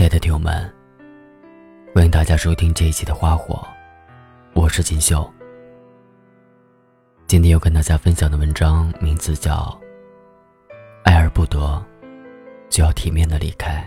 [0.00, 0.72] 亲爱的听友们，
[1.94, 3.56] 欢迎大家收听这一期的《花火》，
[4.54, 5.30] 我是锦绣。
[7.26, 9.78] 今天要跟大家分享的文章名字叫
[11.04, 11.84] 《爱而不得，
[12.70, 13.86] 就要体面的离开》。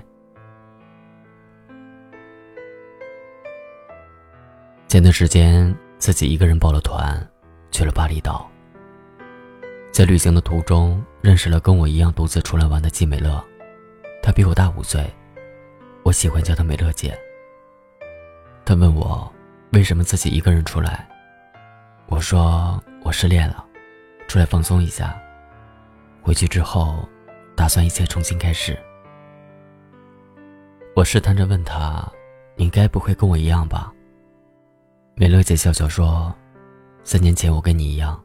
[4.88, 7.28] 前段时间自己一个人报了团，
[7.72, 8.48] 去了巴厘岛。
[9.92, 13.44] 在旅行的途中，认识了跟我一样独自出来玩的季美乐，
[14.22, 15.12] 她比我大五岁。
[16.04, 17.18] 我喜欢叫她美乐姐。
[18.66, 19.32] 她问我
[19.72, 21.08] 为什么自己一个人出来，
[22.08, 23.66] 我说我失恋了，
[24.28, 25.20] 出来放松一下。
[26.22, 27.08] 回去之后，
[27.56, 28.78] 打算一切重新开始。
[30.96, 32.08] 我试探着问她
[32.56, 33.92] ：“你该不会跟我一样吧？”
[35.16, 36.34] 美乐姐笑笑说
[37.04, 38.22] ：“三年前我跟你一样，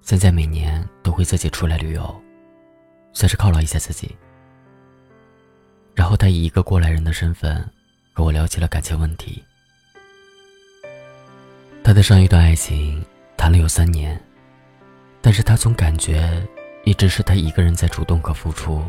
[0.00, 2.22] 现在每年都会自己出来旅游，
[3.12, 4.16] 算是犒劳一下自己。”
[5.98, 7.56] 然后他以一个过来人的身份，
[8.12, 9.42] 和我聊起了感情问题。
[11.82, 13.04] 他的上一段爱情
[13.36, 14.16] 谈了有三年，
[15.20, 16.40] 但是他总感觉
[16.84, 18.80] 一直是他一个人在主动和付出。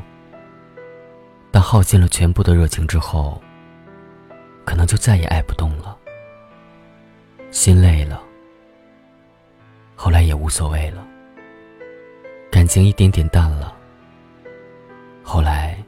[1.49, 3.41] 当耗尽了全部的热情之后，
[4.63, 5.97] 可能就再也爱不动了，
[7.49, 8.21] 心累了。
[9.95, 11.03] 后来也无所谓了，
[12.51, 13.75] 感情一点点淡了。
[15.23, 15.78] 后来。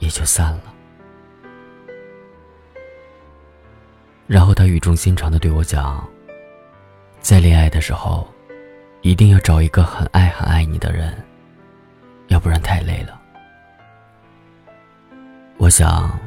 [0.00, 0.74] 也就散了。
[4.26, 6.04] 然后他语重心长的对我讲
[7.20, 8.28] ：“在恋爱的时候，
[9.02, 11.16] 一定要找一个很爱很爱你的人，
[12.28, 13.20] 要不然太累了。”
[15.58, 16.18] 我想，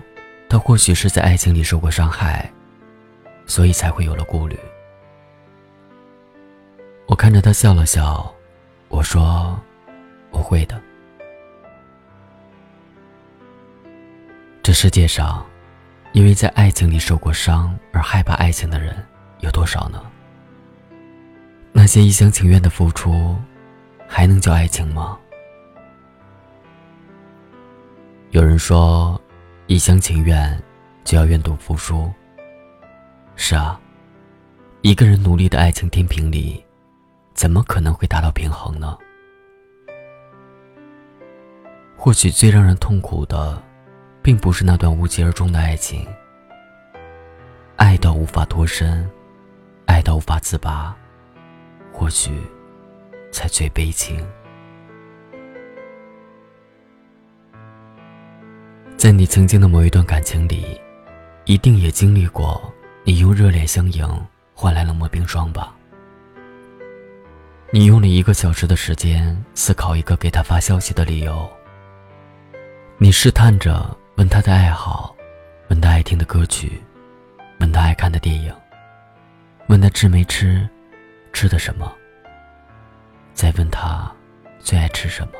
[0.49, 2.51] 他或许是在爱情里受过伤害，
[3.45, 4.57] 所以才会有了顾虑。
[7.07, 8.33] 我看着他笑了笑，
[8.89, 9.59] 我说
[10.29, 10.79] ：“我会的。”
[14.63, 15.45] 这世界上，
[16.13, 18.95] 因为在爱情里受过伤而害怕爱情的人
[19.41, 20.01] 有多少呢？
[21.73, 23.35] 那些一厢情愿的付出，
[24.07, 25.19] 还能叫爱情吗？
[28.31, 29.21] 有人说，
[29.67, 30.57] 一厢情愿
[31.03, 32.09] 就要愿赌服输。
[33.35, 33.77] 是啊，
[34.79, 36.63] 一个人努力的爱情天平里，
[37.33, 38.97] 怎么可能会达到平衡呢？
[41.97, 43.61] 或许最让人痛苦的。
[44.23, 46.07] 并不是那段无疾而终的爱情，
[47.75, 49.05] 爱到无法脱身，
[49.85, 50.95] 爱到无法自拔，
[51.91, 52.31] 或许
[53.33, 54.25] 才最悲情。
[58.95, 60.79] 在你曾经的某一段感情里，
[61.43, 62.73] 一定也经历过
[63.03, 64.07] 你用热烈相迎
[64.53, 65.75] 换来冷漠冰霜吧？
[67.71, 71.45] 你用了一个小时的时间思考一个给他发消息的理由，
[72.97, 73.97] 你试探着。
[74.23, 75.13] 问他的爱好，
[75.67, 76.81] 问他爱听的歌曲，
[77.59, 78.55] 问他爱看的电影，
[79.67, 80.65] 问他吃没吃，
[81.33, 81.93] 吃的什么。
[83.33, 84.09] 再问他
[84.61, 85.33] 最爱吃什么。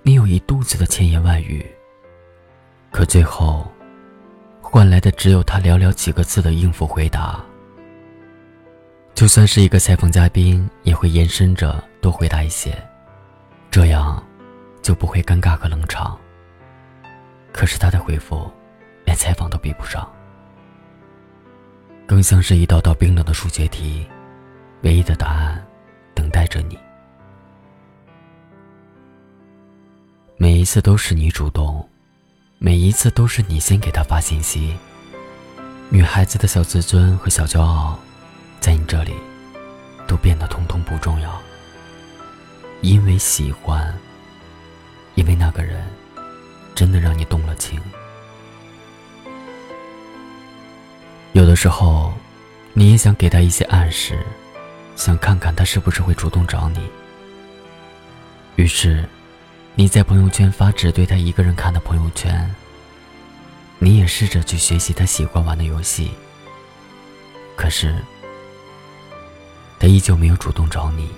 [0.00, 1.70] 你有一肚子的千言万语，
[2.90, 3.70] 可最后
[4.62, 7.44] 换来的只有他寥寥几个字的应付回答。
[9.12, 12.74] 就算是一个采访嘉宾，也会延伸着多回答一些，
[13.70, 14.26] 这样
[14.80, 16.18] 就不会尴尬和冷场。
[17.56, 18.52] 可是他的回复，
[19.06, 20.06] 连采访都比不上，
[22.06, 24.06] 更像是一道道冰冷的数学题，
[24.82, 25.66] 唯一的答案
[26.14, 26.78] 等待着你。
[30.36, 31.88] 每一次都是你主动，
[32.58, 34.76] 每一次都是你先给他发信息。
[35.88, 37.98] 女孩子的小自尊和小骄傲，
[38.60, 39.14] 在你这里
[40.06, 41.40] 都变得通通不重要，
[42.82, 43.98] 因为喜欢，
[45.14, 45.82] 因为那个人。
[46.76, 47.80] 真的让你动了情。
[51.32, 52.12] 有的时候，
[52.74, 54.24] 你也想给他一些暗示，
[54.94, 56.78] 想看看他是不是会主动找你。
[58.56, 59.08] 于是，
[59.74, 62.54] 你在朋友圈发只对他一个人看的朋友圈。
[63.78, 66.10] 你也试着去学习他喜欢玩的游戏。
[67.56, 67.94] 可是，
[69.78, 71.10] 他依旧没有主动找你，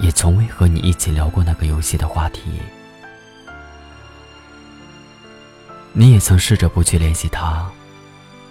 [0.00, 2.42] 也从未和你一起聊过那个游戏的话题。
[5.98, 7.66] 你也曾试着不去联系他，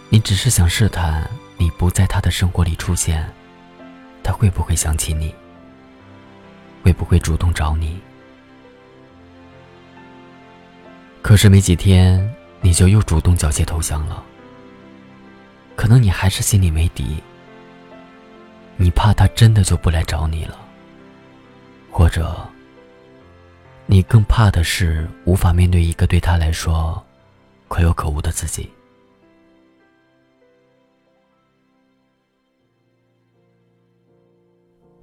[0.09, 3.24] 你只是想试探你不在他的生活里出现，
[4.24, 5.31] 他会不会想起你？
[6.81, 8.01] 会不会主动找你？
[11.21, 14.24] 可是没几天，你就又主动缴械投降了。
[15.75, 17.21] 可能你还是心里没底，
[18.75, 20.57] 你怕他真的就不来找你了，
[21.92, 22.36] 或者，
[23.86, 27.06] 你更怕的是无法面对一个对他来说
[27.68, 28.70] 可有可无的自己。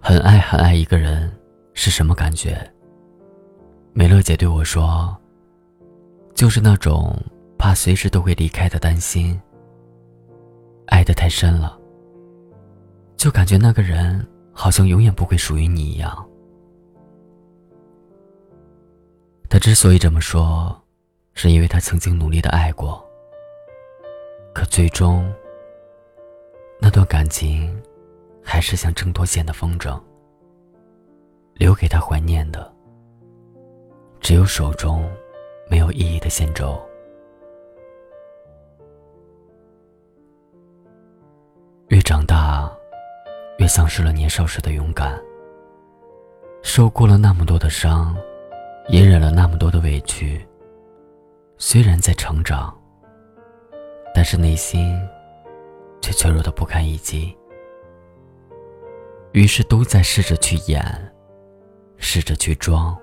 [0.01, 1.31] 很爱很爱一个人
[1.75, 2.59] 是什么感觉？
[3.95, 5.17] 美乐姐对我说
[6.35, 7.15] ：“就是那种
[7.59, 9.39] 怕随时都会离开的担心。
[10.87, 11.79] 爱得太深了，
[13.17, 16.27] 就感觉那个人好像永远不会属于你一样。”
[19.49, 20.82] 他之所以这么说，
[21.35, 23.05] 是因为他曾经努力的爱过，
[24.55, 25.33] 可最终，
[26.79, 27.83] 那段感情
[28.43, 30.01] 还是像挣脱线的风筝，
[31.55, 32.73] 留给他怀念的，
[34.21, 35.11] 只有手中
[35.69, 36.81] 没有意义的线轴。
[41.89, 42.71] 越长大，
[43.59, 45.21] 越丧失了年少时的勇敢，
[46.63, 48.17] 受过了那么多的伤。
[48.89, 50.45] 隐忍了那么多的委屈，
[51.65, 52.77] 虽然在成长，
[54.13, 55.01] 但是内心
[56.01, 57.35] 却脆弱的不堪一击。
[59.31, 60.85] 于是都在试着去演，
[61.99, 62.99] 试着去装，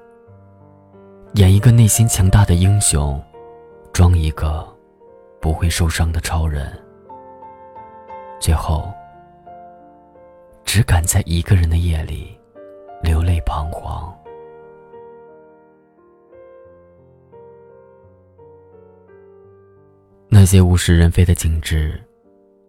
[1.36, 3.20] 演一个内心强大的英雄，
[3.94, 4.68] 装一个
[5.40, 6.70] 不会受伤的超人。
[8.42, 8.92] 最后，
[10.66, 12.38] 只敢在一个人的夜里
[13.02, 14.14] 流泪彷徨。
[20.42, 22.02] 那些物是人非的景致，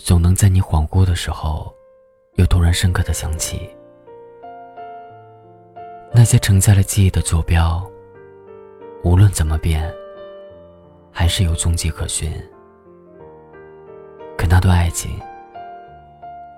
[0.00, 1.72] 总能在你恍惚的时候，
[2.34, 3.70] 又突然深刻的想起。
[6.12, 7.88] 那些承载了记忆的坐标，
[9.05, 9.88] 无论怎么变，
[11.12, 12.32] 还是有踪迹可寻。
[14.37, 15.08] 可那段爱情，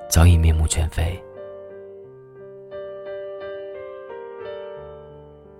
[0.08, 1.22] 早已面目全非。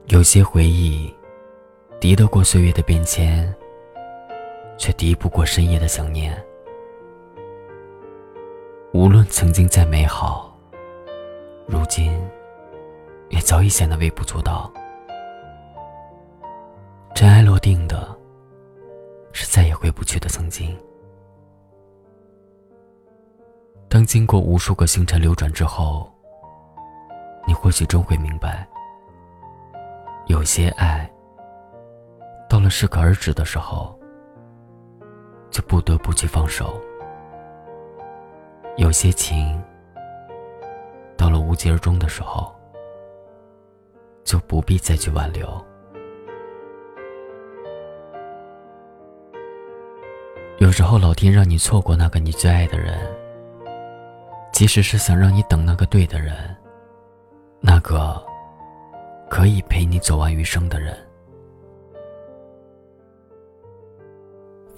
[0.07, 1.15] 有些回忆，
[2.01, 3.55] 敌得过岁月的变迁。
[5.03, 6.33] 敌不过深夜的想念。
[8.93, 10.57] 无论曾经再美好，
[11.67, 12.17] 如今
[13.29, 14.73] 也早已显得微不足道。
[17.17, 18.17] 尘埃落定的，
[19.33, 20.73] 是再也回不去的曾经。
[23.89, 26.09] 当经过无数个星辰流转之后，
[27.45, 28.65] 你或许终会明白，
[30.27, 31.11] 有些爱，
[32.49, 33.99] 到了适可而止的时候。
[35.53, 36.81] 就不得不去放手。
[38.77, 39.63] 有些情，
[41.17, 42.51] 到了无疾而终的时候，
[44.25, 45.47] 就不必再去挽留。
[50.59, 52.99] 有时候，老天让你错过那个你最爱的人，
[54.53, 56.35] 即使是想让你等那个对的人，
[57.61, 58.25] 那个
[59.29, 60.97] 可以陪你走完余生的人。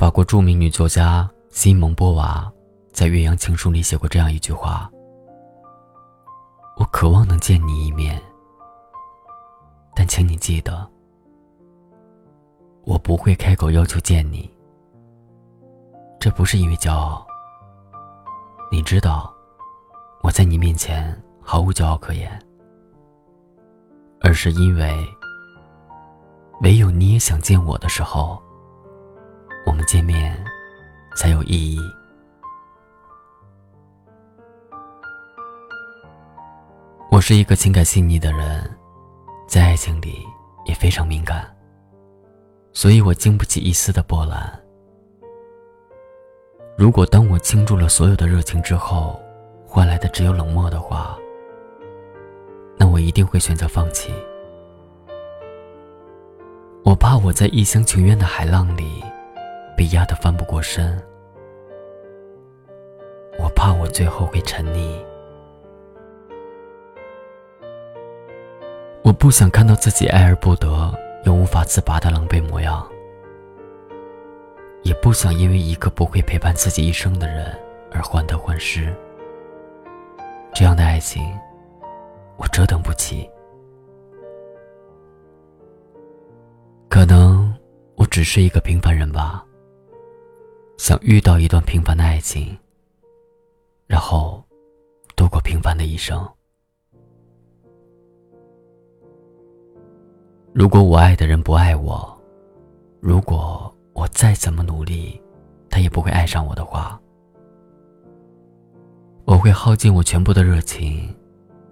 [0.04, 2.52] 法国著名女作家西蒙·波娃
[2.92, 4.90] 在《岳阳情书》里写过这样一句话
[6.76, 8.22] ：“我渴望能见你一面，
[9.96, 10.86] 但请你记得，
[12.84, 14.54] 我不会开口要求见你。
[16.20, 17.26] 这不是因为骄傲，
[18.70, 19.32] 你知道，
[20.20, 22.38] 我在你面前毫无骄傲可言，
[24.20, 24.94] 而是因为，
[26.60, 28.38] 唯有你也想见我的时候。”
[29.66, 30.36] 我们见面
[31.16, 31.78] 才有意义。
[37.10, 38.68] 我是一个情感细腻的人，
[39.46, 40.26] 在爱情里
[40.64, 41.46] 也非常敏感，
[42.72, 44.60] 所以我经不起一丝的波澜。
[46.76, 49.20] 如果当我倾注了所有的热情之后，
[49.64, 51.16] 换来的只有冷漠的话，
[52.76, 54.12] 那我一定会选择放弃。
[56.84, 59.04] 我怕我在一厢情愿的海浪里。
[59.76, 61.00] 被压得翻不过身，
[63.38, 65.02] 我怕我最后会沉溺。
[69.02, 70.90] 我不想看到自己爱而不得
[71.24, 72.86] 又无法自拔的狼狈模样，
[74.82, 77.54] 也不想因为一个不会陪伴自己一生的人
[77.92, 78.94] 而患得患失。
[80.54, 81.22] 这样的爱情，
[82.36, 83.28] 我折腾不起。
[86.88, 87.52] 可能
[87.96, 89.44] 我只是一个平凡人吧。
[90.84, 92.54] 想遇到一段平凡的爱情，
[93.86, 94.44] 然后
[95.16, 96.22] 度过平凡的一生。
[100.52, 102.14] 如果我爱的人不爱我，
[103.00, 105.18] 如果我再怎么努力，
[105.70, 107.00] 他也不会爱上我的话，
[109.24, 111.16] 我会耗尽我全部的热情，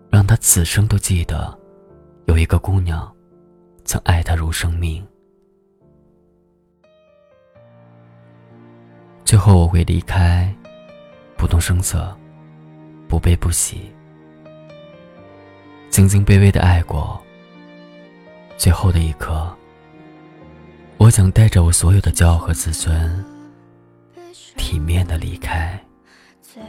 [0.09, 1.55] 让他此生都记得，
[2.25, 3.15] 有一个姑娘，
[3.85, 5.07] 曾爱他如生命。
[9.33, 10.55] 最后我会离开，
[11.39, 12.15] 不动声色，
[13.09, 13.91] 不悲不喜，
[15.89, 17.19] 静静卑微的爱过。
[18.59, 19.51] 最后的一刻，
[20.99, 23.25] 我想带着我所有的骄傲和自尊，
[24.59, 25.83] 体面的离开。
[26.43, 26.63] 最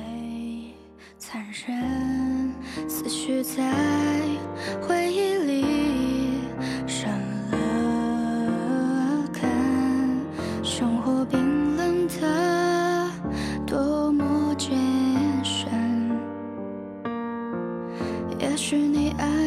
[1.18, 2.54] 残忍，
[2.88, 3.62] 思绪在
[4.88, 6.40] 回忆里
[6.88, 7.12] 生
[7.52, 9.44] 了根，
[10.64, 12.53] 生活冰冷的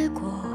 [0.09, 0.46] 你爱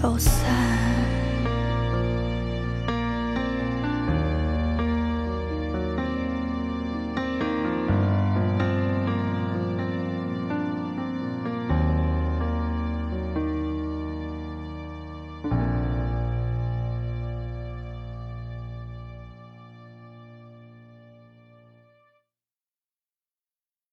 [0.00, 0.77] 走散。